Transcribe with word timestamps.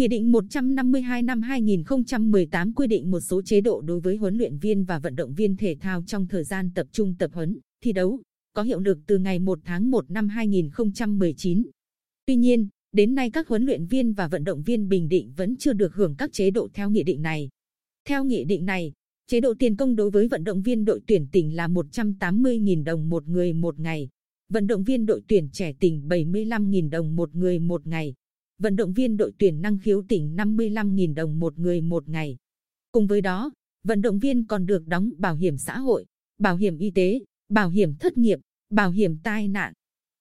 Nghị 0.00 0.08
định 0.08 0.32
152 0.32 1.22
năm 1.22 1.42
2018 1.42 2.72
quy 2.72 2.86
định 2.86 3.10
một 3.10 3.20
số 3.20 3.42
chế 3.42 3.60
độ 3.60 3.80
đối 3.80 4.00
với 4.00 4.16
huấn 4.16 4.36
luyện 4.36 4.58
viên 4.58 4.84
và 4.84 4.98
vận 4.98 5.16
động 5.16 5.34
viên 5.34 5.56
thể 5.56 5.76
thao 5.80 6.02
trong 6.06 6.26
thời 6.26 6.44
gian 6.44 6.70
tập 6.74 6.86
trung 6.92 7.14
tập 7.18 7.30
huấn, 7.34 7.58
thi 7.84 7.92
đấu, 7.92 8.20
có 8.52 8.62
hiệu 8.62 8.80
lực 8.80 8.98
từ 9.06 9.18
ngày 9.18 9.38
1 9.38 9.58
tháng 9.64 9.90
1 9.90 10.10
năm 10.10 10.28
2019. 10.28 11.62
Tuy 12.26 12.36
nhiên, 12.36 12.68
đến 12.92 13.14
nay 13.14 13.30
các 13.30 13.48
huấn 13.48 13.64
luyện 13.64 13.86
viên 13.86 14.12
và 14.12 14.28
vận 14.28 14.44
động 14.44 14.62
viên 14.62 14.88
Bình 14.88 15.08
Định 15.08 15.32
vẫn 15.36 15.56
chưa 15.56 15.72
được 15.72 15.94
hưởng 15.94 16.14
các 16.18 16.32
chế 16.32 16.50
độ 16.50 16.68
theo 16.74 16.90
nghị 16.90 17.02
định 17.02 17.22
này. 17.22 17.48
Theo 18.08 18.24
nghị 18.24 18.44
định 18.44 18.64
này, 18.64 18.92
chế 19.26 19.40
độ 19.40 19.54
tiền 19.58 19.76
công 19.76 19.96
đối 19.96 20.10
với 20.10 20.28
vận 20.28 20.44
động 20.44 20.62
viên 20.62 20.84
đội 20.84 21.00
tuyển 21.06 21.26
tỉnh 21.32 21.56
là 21.56 21.68
180.000 21.68 22.84
đồng 22.84 23.08
một 23.08 23.28
người 23.28 23.52
một 23.52 23.78
ngày, 23.78 24.08
vận 24.52 24.66
động 24.66 24.84
viên 24.84 25.06
đội 25.06 25.22
tuyển 25.28 25.48
trẻ 25.52 25.72
tỉnh 25.80 26.08
75.000 26.08 26.90
đồng 26.90 27.16
một 27.16 27.34
người 27.34 27.58
một 27.58 27.86
ngày, 27.86 28.14
vận 28.60 28.76
động 28.76 28.92
viên 28.92 29.16
đội 29.16 29.32
tuyển 29.38 29.60
năng 29.60 29.78
khiếu 29.78 30.02
tỉnh 30.08 30.36
55.000 30.36 31.14
đồng 31.14 31.38
một 31.38 31.58
người 31.58 31.80
một 31.80 32.08
ngày. 32.08 32.36
Cùng 32.92 33.06
với 33.06 33.20
đó, 33.20 33.50
vận 33.84 34.02
động 34.02 34.18
viên 34.18 34.46
còn 34.46 34.66
được 34.66 34.86
đóng 34.86 35.10
bảo 35.18 35.34
hiểm 35.34 35.56
xã 35.56 35.78
hội, 35.78 36.06
bảo 36.38 36.56
hiểm 36.56 36.78
y 36.78 36.90
tế, 36.90 37.20
bảo 37.48 37.68
hiểm 37.68 37.94
thất 37.94 38.18
nghiệp, 38.18 38.38
bảo 38.70 38.90
hiểm 38.90 39.18
tai 39.18 39.48
nạn. 39.48 39.72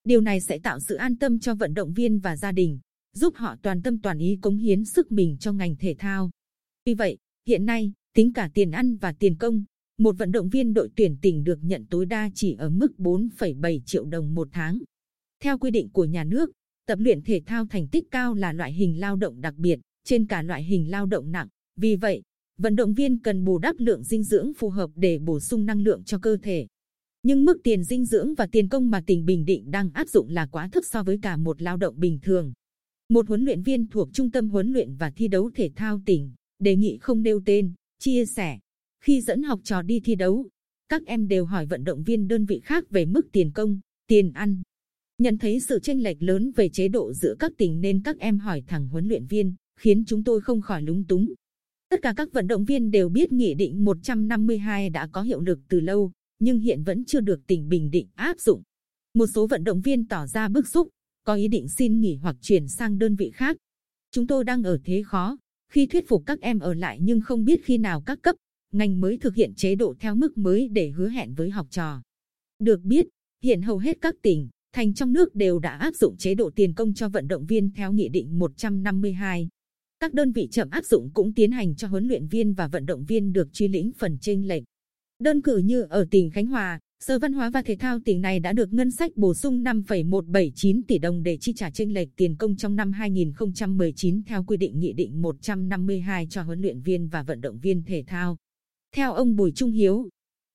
Điều 0.03 0.21
này 0.21 0.41
sẽ 0.41 0.59
tạo 0.59 0.79
sự 0.79 0.95
an 0.95 1.17
tâm 1.17 1.39
cho 1.39 1.55
vận 1.55 1.73
động 1.73 1.93
viên 1.93 2.19
và 2.19 2.35
gia 2.35 2.51
đình, 2.51 2.79
giúp 3.13 3.33
họ 3.35 3.55
toàn 3.61 3.81
tâm 3.81 4.01
toàn 4.01 4.19
ý 4.19 4.37
cống 4.41 4.57
hiến 4.57 4.85
sức 4.85 5.11
mình 5.11 5.37
cho 5.39 5.53
ngành 5.53 5.75
thể 5.75 5.95
thao. 5.99 6.29
Vì 6.85 6.93
vậy, 6.93 7.17
hiện 7.47 7.65
nay, 7.65 7.93
tính 8.13 8.33
cả 8.33 8.49
tiền 8.53 8.71
ăn 8.71 8.95
và 8.95 9.11
tiền 9.11 9.35
công, 9.37 9.63
một 9.97 10.15
vận 10.17 10.31
động 10.31 10.49
viên 10.49 10.73
đội 10.73 10.89
tuyển 10.95 11.17
tỉnh 11.21 11.43
được 11.43 11.59
nhận 11.61 11.85
tối 11.85 12.05
đa 12.05 12.29
chỉ 12.35 12.55
ở 12.59 12.69
mức 12.69 12.91
4,7 12.97 13.79
triệu 13.85 14.05
đồng 14.05 14.35
một 14.35 14.49
tháng. 14.51 14.79
Theo 15.39 15.57
quy 15.57 15.71
định 15.71 15.89
của 15.89 16.05
nhà 16.05 16.23
nước, 16.23 16.51
tập 16.89 16.99
luyện 17.01 17.21
thể 17.21 17.41
thao 17.45 17.65
thành 17.65 17.87
tích 17.87 18.11
cao 18.11 18.33
là 18.33 18.53
loại 18.53 18.73
hình 18.73 18.99
lao 18.99 19.15
động 19.15 19.41
đặc 19.41 19.55
biệt 19.57 19.79
trên 20.03 20.27
cả 20.27 20.41
loại 20.41 20.63
hình 20.63 20.91
lao 20.91 21.05
động 21.05 21.31
nặng. 21.31 21.47
Vì 21.75 21.95
vậy, 21.95 22.21
vận 22.57 22.75
động 22.75 22.93
viên 22.93 23.17
cần 23.17 23.43
bù 23.43 23.59
đắp 23.59 23.75
lượng 23.79 24.03
dinh 24.03 24.23
dưỡng 24.23 24.53
phù 24.53 24.69
hợp 24.69 24.89
để 24.95 25.19
bổ 25.19 25.39
sung 25.39 25.65
năng 25.65 25.81
lượng 25.81 26.03
cho 26.03 26.19
cơ 26.21 26.37
thể. 26.43 26.67
Nhưng 27.23 27.45
mức 27.45 27.57
tiền 27.63 27.83
dinh 27.83 28.05
dưỡng 28.05 28.35
và 28.35 28.47
tiền 28.51 28.69
công 28.69 28.89
mà 28.89 29.01
tỉnh 29.07 29.25
Bình 29.25 29.45
Định 29.45 29.71
đang 29.71 29.89
áp 29.93 30.09
dụng 30.09 30.29
là 30.29 30.45
quá 30.45 30.69
thấp 30.71 30.83
so 30.85 31.03
với 31.03 31.19
cả 31.21 31.37
một 31.37 31.61
lao 31.61 31.77
động 31.77 31.99
bình 31.99 32.19
thường. 32.21 32.53
Một 33.09 33.27
huấn 33.27 33.45
luyện 33.45 33.63
viên 33.63 33.87
thuộc 33.87 34.09
Trung 34.13 34.31
tâm 34.31 34.49
huấn 34.49 34.73
luyện 34.73 34.95
và 34.95 35.11
thi 35.11 35.27
đấu 35.27 35.51
thể 35.55 35.71
thao 35.75 36.01
tỉnh 36.05 36.31
đề 36.59 36.75
nghị 36.75 36.97
không 36.97 37.21
nêu 37.21 37.41
tên, 37.45 37.73
chia 37.99 38.25
sẻ. 38.25 38.59
Khi 39.03 39.21
dẫn 39.21 39.43
học 39.43 39.59
trò 39.63 39.81
đi 39.81 39.99
thi 39.99 40.15
đấu, 40.15 40.47
các 40.89 41.05
em 41.05 41.27
đều 41.27 41.45
hỏi 41.45 41.65
vận 41.65 41.83
động 41.83 42.03
viên 42.03 42.27
đơn 42.27 42.45
vị 42.45 42.59
khác 42.63 42.89
về 42.89 43.05
mức 43.05 43.27
tiền 43.31 43.51
công, 43.51 43.79
tiền 44.07 44.31
ăn. 44.33 44.61
Nhận 45.19 45.37
thấy 45.37 45.59
sự 45.59 45.79
chênh 45.79 46.03
lệch 46.03 46.23
lớn 46.23 46.51
về 46.55 46.69
chế 46.69 46.87
độ 46.87 47.13
giữa 47.13 47.35
các 47.39 47.51
tỉnh 47.57 47.81
nên 47.81 48.03
các 48.03 48.19
em 48.19 48.39
hỏi 48.39 48.63
thẳng 48.67 48.87
huấn 48.87 49.07
luyện 49.07 49.25
viên, 49.25 49.55
khiến 49.79 50.03
chúng 50.05 50.23
tôi 50.23 50.41
không 50.41 50.61
khỏi 50.61 50.81
lúng 50.81 51.03
túng. 51.03 51.33
Tất 51.89 51.99
cả 52.01 52.13
các 52.17 52.33
vận 52.33 52.47
động 52.47 52.65
viên 52.65 52.91
đều 52.91 53.09
biết 53.09 53.31
Nghị 53.31 53.53
định 53.53 53.85
152 53.85 54.89
đã 54.89 55.07
có 55.11 55.21
hiệu 55.21 55.41
lực 55.41 55.59
từ 55.69 55.79
lâu, 55.79 56.11
nhưng 56.39 56.59
hiện 56.59 56.83
vẫn 56.83 57.05
chưa 57.05 57.19
được 57.19 57.47
tỉnh 57.47 57.69
Bình 57.69 57.91
Định 57.91 58.07
áp 58.15 58.39
dụng. 58.39 58.61
Một 59.13 59.25
số 59.35 59.47
vận 59.47 59.63
động 59.63 59.81
viên 59.81 60.07
tỏ 60.07 60.27
ra 60.27 60.47
bức 60.47 60.67
xúc, 60.67 60.89
có 61.23 61.35
ý 61.35 61.47
định 61.47 61.67
xin 61.77 61.99
nghỉ 61.99 62.15
hoặc 62.15 62.35
chuyển 62.41 62.67
sang 62.67 62.97
đơn 62.97 63.15
vị 63.15 63.31
khác. 63.33 63.57
Chúng 64.11 64.27
tôi 64.27 64.43
đang 64.43 64.63
ở 64.63 64.77
thế 64.83 65.03
khó, 65.05 65.37
khi 65.71 65.85
thuyết 65.85 66.07
phục 66.07 66.23
các 66.25 66.41
em 66.41 66.59
ở 66.59 66.73
lại 66.73 66.99
nhưng 67.01 67.21
không 67.21 67.45
biết 67.45 67.65
khi 67.65 67.77
nào 67.77 68.01
các 68.01 68.19
cấp, 68.21 68.35
ngành 68.71 69.01
mới 69.01 69.17
thực 69.17 69.35
hiện 69.35 69.53
chế 69.55 69.75
độ 69.75 69.95
theo 69.99 70.15
mức 70.15 70.37
mới 70.37 70.67
để 70.67 70.89
hứa 70.89 71.09
hẹn 71.09 71.33
với 71.33 71.49
học 71.49 71.67
trò. 71.69 72.01
Được 72.59 72.81
biết, 72.81 73.07
hiện 73.43 73.61
hầu 73.61 73.77
hết 73.77 73.97
các 74.01 74.15
tỉnh, 74.21 74.49
thành 74.73 74.93
trong 74.93 75.13
nước 75.13 75.35
đều 75.35 75.59
đã 75.59 75.77
áp 75.77 75.95
dụng 75.95 76.17
chế 76.17 76.35
độ 76.35 76.49
tiền 76.55 76.73
công 76.73 76.93
cho 76.93 77.09
vận 77.09 77.27
động 77.27 77.45
viên 77.45 77.71
theo 77.71 77.93
Nghị 77.93 78.09
định 78.09 78.39
152. 78.39 79.47
Các 79.99 80.13
đơn 80.13 80.31
vị 80.31 80.47
chậm 80.51 80.69
áp 80.69 80.85
dụng 80.85 81.09
cũng 81.13 81.33
tiến 81.33 81.51
hành 81.51 81.75
cho 81.75 81.87
huấn 81.87 82.07
luyện 82.07 82.27
viên 82.27 82.53
và 82.53 82.67
vận 82.67 82.85
động 82.85 83.05
viên 83.05 83.33
được 83.33 83.53
truy 83.53 83.67
lĩnh 83.67 83.91
phần 83.97 84.17
chênh 84.21 84.47
lệch. 84.47 84.63
Đơn 85.19 85.41
cử 85.41 85.57
như 85.57 85.81
ở 85.81 86.05
tỉnh 86.11 86.31
Khánh 86.31 86.45
Hòa, 86.45 86.79
Sở 87.03 87.19
Văn 87.19 87.33
hóa 87.33 87.49
và 87.49 87.61
Thể 87.61 87.75
thao 87.75 87.99
tỉnh 88.05 88.21
này 88.21 88.39
đã 88.39 88.53
được 88.53 88.73
ngân 88.73 88.91
sách 88.91 89.17
bổ 89.17 89.33
sung 89.33 89.63
5,179 89.63 90.83
tỷ 90.83 90.97
đồng 90.97 91.23
để 91.23 91.37
chi 91.41 91.53
trả 91.55 91.69
chênh 91.69 91.93
lệch 91.93 92.07
tiền 92.15 92.35
công 92.35 92.55
trong 92.55 92.75
năm 92.75 92.91
2019 92.91 94.23
theo 94.23 94.43
quy 94.43 94.57
định 94.57 94.79
Nghị 94.79 94.93
định 94.93 95.21
152 95.21 96.27
cho 96.29 96.41
huấn 96.41 96.61
luyện 96.61 96.81
viên 96.81 97.07
và 97.07 97.23
vận 97.23 97.41
động 97.41 97.59
viên 97.59 97.83
thể 97.83 98.03
thao. 98.07 98.37
Theo 98.95 99.13
ông 99.13 99.35
Bùi 99.35 99.51
Trung 99.51 99.71
Hiếu, 99.71 100.09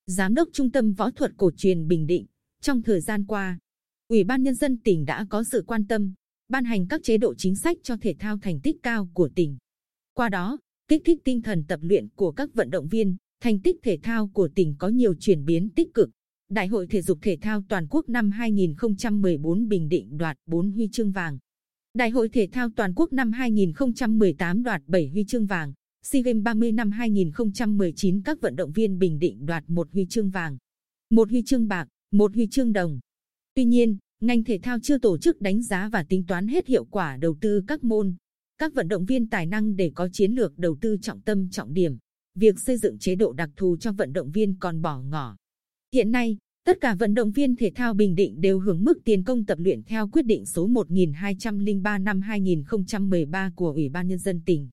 Giám 0.06 0.34
đốc 0.34 0.48
Trung 0.52 0.70
tâm 0.70 0.92
Võ 0.92 1.10
thuật 1.10 1.32
Cổ 1.36 1.50
truyền 1.56 1.88
Bình 1.88 2.06
Định, 2.06 2.26
trong 2.60 2.82
thời 2.82 3.00
gian 3.00 3.26
qua, 3.26 3.58
Ủy 4.08 4.24
ban 4.24 4.42
Nhân 4.42 4.54
dân 4.54 4.78
tỉnh 4.78 5.04
đã 5.04 5.26
có 5.30 5.44
sự 5.44 5.64
quan 5.66 5.86
tâm, 5.86 6.14
ban 6.48 6.64
hành 6.64 6.86
các 6.86 7.00
chế 7.02 7.18
độ 7.18 7.34
chính 7.34 7.56
sách 7.56 7.76
cho 7.82 7.96
thể 7.96 8.14
thao 8.18 8.38
thành 8.38 8.60
tích 8.60 8.76
cao 8.82 9.08
của 9.14 9.28
tỉnh. 9.34 9.56
Qua 10.14 10.28
đó, 10.28 10.58
kích 10.88 11.02
thích 11.04 11.20
tinh 11.24 11.42
thần 11.42 11.64
tập 11.68 11.80
luyện 11.82 12.08
của 12.08 12.32
các 12.32 12.54
vận 12.54 12.70
động 12.70 12.88
viên, 12.88 13.16
thành 13.40 13.60
tích 13.60 13.76
thể 13.82 13.98
thao 14.02 14.28
của 14.28 14.48
tỉnh 14.54 14.74
có 14.78 14.88
nhiều 14.88 15.14
chuyển 15.20 15.44
biến 15.44 15.70
tích 15.70 15.94
cực. 15.94 16.10
Đại 16.50 16.66
hội 16.66 16.86
thể 16.86 17.02
dục 17.02 17.18
thể 17.22 17.36
thao 17.40 17.62
toàn 17.68 17.86
quốc 17.90 18.08
năm 18.08 18.30
2014 18.30 19.68
Bình 19.68 19.88
Định 19.88 20.16
đoạt 20.16 20.36
4 20.46 20.70
huy 20.70 20.88
chương 20.92 21.10
vàng. 21.10 21.38
Đại 21.94 22.10
hội 22.10 22.28
thể 22.28 22.48
thao 22.52 22.70
toàn 22.76 22.92
quốc 22.96 23.12
năm 23.12 23.32
2018 23.32 24.62
đoạt 24.62 24.82
7 24.86 25.08
huy 25.08 25.24
chương 25.24 25.46
vàng. 25.46 25.72
SEA 26.02 26.22
Games 26.22 26.42
30 26.42 26.72
năm 26.72 26.90
2019 26.90 28.22
các 28.22 28.40
vận 28.40 28.56
động 28.56 28.72
viên 28.72 28.98
Bình 28.98 29.18
Định 29.18 29.46
đoạt 29.46 29.64
một 29.66 29.88
huy 29.92 30.06
chương 30.10 30.30
vàng, 30.30 30.56
một 31.10 31.30
huy 31.30 31.42
chương 31.42 31.68
bạc, 31.68 31.88
một 32.12 32.34
huy 32.34 32.46
chương 32.50 32.72
đồng. 32.72 33.00
Tuy 33.54 33.64
nhiên, 33.64 33.96
ngành 34.20 34.44
thể 34.44 34.58
thao 34.62 34.78
chưa 34.82 34.98
tổ 34.98 35.18
chức 35.18 35.40
đánh 35.40 35.62
giá 35.62 35.88
và 35.88 36.02
tính 36.02 36.24
toán 36.26 36.48
hết 36.48 36.66
hiệu 36.66 36.84
quả 36.84 37.16
đầu 37.16 37.36
tư 37.40 37.62
các 37.66 37.84
môn, 37.84 38.14
các 38.58 38.74
vận 38.74 38.88
động 38.88 39.04
viên 39.04 39.28
tài 39.28 39.46
năng 39.46 39.76
để 39.76 39.92
có 39.94 40.08
chiến 40.12 40.32
lược 40.32 40.58
đầu 40.58 40.76
tư 40.80 40.96
trọng 41.02 41.20
tâm 41.20 41.50
trọng 41.50 41.72
điểm. 41.72 41.98
Việc 42.34 42.60
xây 42.60 42.76
dựng 42.76 42.98
chế 42.98 43.14
độ 43.14 43.32
đặc 43.32 43.50
thù 43.56 43.76
cho 43.76 43.92
vận 43.92 44.12
động 44.12 44.30
viên 44.30 44.56
còn 44.58 44.82
bỏ 44.82 45.02
ngỏ. 45.02 45.36
Hiện 45.92 46.10
nay, 46.10 46.38
tất 46.64 46.78
cả 46.80 46.94
vận 46.94 47.14
động 47.14 47.32
viên 47.32 47.56
thể 47.56 47.70
thao 47.74 47.94
Bình 47.94 48.14
Định 48.14 48.40
đều 48.40 48.60
hưởng 48.60 48.84
mức 48.84 48.98
tiền 49.04 49.24
công 49.24 49.44
tập 49.44 49.58
luyện 49.60 49.82
theo 49.82 50.08
quyết 50.08 50.26
định 50.26 50.46
số 50.46 50.66
1203 50.66 51.98
năm 51.98 52.20
2013 52.20 53.52
của 53.56 53.72
Ủy 53.72 53.88
ban 53.88 54.08
Nhân 54.08 54.18
dân 54.18 54.40
tỉnh. 54.46 54.68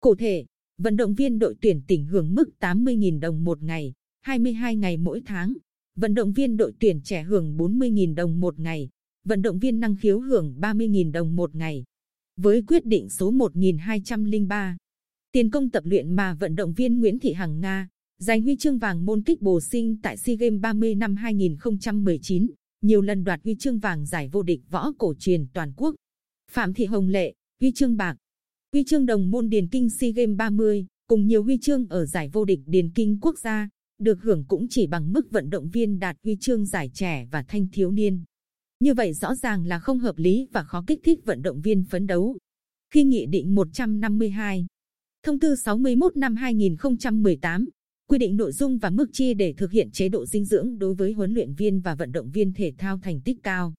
Cụ 0.00 0.14
thể, 0.14 0.44
vận 0.78 0.96
động 0.96 1.14
viên 1.14 1.38
đội 1.38 1.54
tuyển 1.60 1.82
tỉnh 1.86 2.04
hưởng 2.04 2.34
mức 2.34 2.48
80.000 2.60 3.20
đồng 3.20 3.44
một 3.44 3.62
ngày, 3.62 3.92
22 4.20 4.76
ngày 4.76 4.96
mỗi 4.96 5.22
tháng. 5.26 5.54
Vận 6.00 6.14
động 6.14 6.32
viên 6.32 6.56
đội 6.56 6.72
tuyển 6.78 7.00
trẻ 7.04 7.22
hưởng 7.22 7.56
40.000 7.56 8.14
đồng 8.14 8.40
một 8.40 8.58
ngày, 8.58 8.88
vận 9.24 9.42
động 9.42 9.58
viên 9.58 9.80
năng 9.80 9.96
khiếu 9.96 10.20
hưởng 10.20 10.54
30.000 10.60 11.12
đồng 11.12 11.36
một 11.36 11.54
ngày. 11.54 11.84
Với 12.36 12.62
quyết 12.66 12.86
định 12.86 13.08
số 13.08 13.30
1203, 13.30 14.76
tiền 15.32 15.50
công 15.50 15.70
tập 15.70 15.82
luyện 15.86 16.12
mà 16.12 16.34
vận 16.34 16.56
động 16.56 16.72
viên 16.72 17.00
Nguyễn 17.00 17.18
Thị 17.18 17.32
Hằng 17.32 17.60
Nga 17.60 17.88
giành 18.18 18.42
huy 18.42 18.56
chương 18.56 18.78
vàng 18.78 19.06
môn 19.06 19.22
kích 19.22 19.42
bồ 19.42 19.60
sinh 19.60 19.96
tại 20.02 20.16
SEA 20.16 20.36
Games 20.36 20.60
30 20.60 20.94
năm 20.94 21.16
2019, 21.16 22.46
nhiều 22.82 23.00
lần 23.00 23.24
đoạt 23.24 23.40
huy 23.44 23.54
chương 23.54 23.78
vàng 23.78 24.06
giải 24.06 24.28
vô 24.32 24.42
địch 24.42 24.60
võ 24.70 24.92
cổ 24.98 25.14
truyền 25.18 25.46
toàn 25.52 25.72
quốc. 25.76 25.94
Phạm 26.50 26.74
Thị 26.74 26.84
Hồng 26.84 27.08
Lệ, 27.08 27.34
huy 27.60 27.72
chương 27.72 27.96
bạc, 27.96 28.16
huy 28.72 28.84
chương 28.84 29.06
đồng 29.06 29.30
môn 29.30 29.48
điền 29.48 29.68
kinh 29.68 29.90
SEA 29.90 30.10
Games 30.10 30.36
30, 30.36 30.86
cùng 31.08 31.26
nhiều 31.26 31.42
huy 31.42 31.58
chương 31.58 31.86
ở 31.88 32.06
giải 32.06 32.28
vô 32.32 32.44
địch 32.44 32.60
điền 32.66 32.90
kinh 32.90 33.18
quốc 33.20 33.38
gia, 33.38 33.68
được 33.98 34.22
hưởng 34.22 34.44
cũng 34.44 34.66
chỉ 34.70 34.86
bằng 34.86 35.12
mức 35.12 35.30
vận 35.30 35.50
động 35.50 35.68
viên 35.68 35.98
đạt 35.98 36.16
huy 36.24 36.36
chương 36.40 36.66
giải 36.66 36.90
trẻ 36.94 37.26
và 37.30 37.42
thanh 37.42 37.66
thiếu 37.72 37.90
niên. 37.90 38.24
Như 38.80 38.94
vậy 38.94 39.12
rõ 39.12 39.34
ràng 39.34 39.66
là 39.66 39.78
không 39.78 39.98
hợp 39.98 40.18
lý 40.18 40.46
và 40.52 40.64
khó 40.64 40.84
kích 40.86 41.00
thích 41.04 41.20
vận 41.24 41.42
động 41.42 41.60
viên 41.60 41.84
phấn 41.84 42.06
đấu. 42.06 42.36
Khi 42.90 43.04
Nghị 43.04 43.26
định 43.26 43.54
152, 43.54 44.66
Thông 45.22 45.38
tư 45.38 45.56
61 45.56 46.16
năm 46.16 46.36
2018, 46.36 47.68
quy 48.08 48.18
định 48.18 48.36
nội 48.36 48.52
dung 48.52 48.78
và 48.78 48.90
mức 48.90 49.06
chi 49.12 49.34
để 49.34 49.52
thực 49.52 49.70
hiện 49.70 49.90
chế 49.90 50.08
độ 50.08 50.26
dinh 50.26 50.44
dưỡng 50.44 50.78
đối 50.78 50.94
với 50.94 51.12
huấn 51.12 51.34
luyện 51.34 51.54
viên 51.54 51.80
và 51.80 51.94
vận 51.94 52.12
động 52.12 52.30
viên 52.30 52.52
thể 52.52 52.72
thao 52.78 52.98
thành 52.98 53.20
tích 53.20 53.36
cao. 53.42 53.74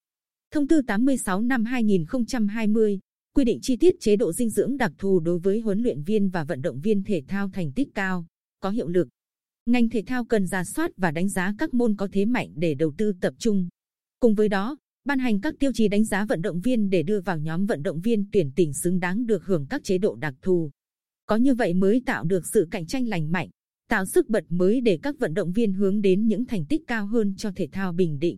Thông 0.52 0.68
tư 0.68 0.82
86 0.82 1.42
năm 1.42 1.66
2020, 1.66 3.00
quy 3.34 3.44
định 3.44 3.60
chi 3.62 3.76
tiết 3.76 3.96
chế 4.00 4.16
độ 4.16 4.34
dinh 4.34 4.50
dưỡng 4.50 4.78
đặc 4.78 4.92
thù 4.98 5.20
đối 5.20 5.40
với 5.40 5.60
huấn 5.60 5.80
luyện 5.80 6.04
viên 6.04 6.30
và 6.30 6.44
vận 6.44 6.62
động 6.62 6.80
viên 6.80 7.04
thể 7.04 7.24
thao 7.28 7.50
thành 7.50 7.72
tích 7.72 7.90
cao, 7.96 8.26
có 8.60 8.70
hiệu 8.70 8.88
lực. 8.88 9.08
Ngành 9.70 9.90
thể 9.90 10.04
thao 10.08 10.26
cần 10.26 10.48
ra 10.48 10.64
soát 10.64 10.92
và 10.98 11.12
đánh 11.12 11.30
giá 11.30 11.54
các 11.58 11.74
môn 11.74 11.96
có 11.96 12.08
thế 12.12 12.26
mạnh 12.26 12.50
để 12.56 12.74
đầu 12.74 12.94
tư 12.98 13.14
tập 13.22 13.34
trung. 13.38 13.68
Cùng 14.20 14.36
với 14.36 14.50
đó, 14.50 14.78
ban 15.06 15.20
hành 15.20 15.42
các 15.42 15.56
tiêu 15.60 15.72
chí 15.74 15.88
đánh 15.88 16.06
giá 16.06 16.26
vận 16.26 16.42
động 16.42 16.60
viên 16.60 16.90
để 16.90 17.04
đưa 17.04 17.22
vào 17.22 17.38
nhóm 17.38 17.66
vận 17.66 17.84
động 17.84 18.00
viên 18.02 18.26
tuyển 18.32 18.52
tỉnh 18.56 18.74
xứng 18.74 19.00
đáng 19.00 19.26
được 19.26 19.46
hưởng 19.46 19.66
các 19.70 19.84
chế 19.84 19.98
độ 19.98 20.16
đặc 20.16 20.34
thù. 20.42 20.72
Có 21.26 21.36
như 21.36 21.54
vậy 21.54 21.74
mới 21.74 22.02
tạo 22.06 22.24
được 22.24 22.48
sự 22.54 22.68
cạnh 22.72 22.86
tranh 22.86 23.08
lành 23.08 23.32
mạnh, 23.32 23.50
tạo 23.90 24.06
sức 24.06 24.30
bật 24.30 24.46
mới 24.50 24.82
để 24.82 25.00
các 25.04 25.20
vận 25.20 25.34
động 25.34 25.52
viên 25.52 25.74
hướng 25.74 26.02
đến 26.02 26.28
những 26.28 26.46
thành 26.46 26.66
tích 26.66 26.82
cao 26.88 27.06
hơn 27.06 27.36
cho 27.38 27.52
thể 27.56 27.68
thao 27.72 27.94
Bình 27.94 28.20
Định. 28.20 28.36